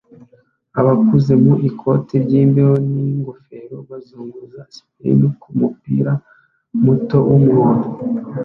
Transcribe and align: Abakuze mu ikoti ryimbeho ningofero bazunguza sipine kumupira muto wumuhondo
Abakuze 0.79 1.31
mu 1.43 1.53
ikoti 1.69 2.13
ryimbeho 2.23 2.73
ningofero 2.93 3.75
bazunguza 3.89 4.61
sipine 4.73 5.27
kumupira 5.41 6.11
muto 6.83 7.17
wumuhondo 7.27 7.87